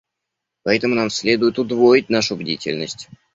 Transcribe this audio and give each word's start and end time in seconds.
Поэтому 0.63 0.95
нам 0.95 1.11
следует 1.11 1.59
удвоить 1.59 2.09
нашу 2.09 2.35
бдительность. 2.35 3.07